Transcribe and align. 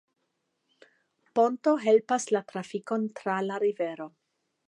Ponto 1.39 1.73
helpas 1.83 2.27
la 2.37 2.43
trafikon 2.53 3.07
tra 3.21 3.39
la 3.51 3.63
rivero. 3.67 4.09